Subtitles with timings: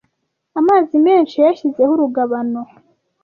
[0.59, 2.61] Amazi menshi yayashyizeho urugabano,